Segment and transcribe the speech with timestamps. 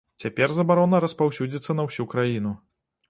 [0.21, 2.59] Цяпер забарона распаўсюдзіцца на ўсю краіну.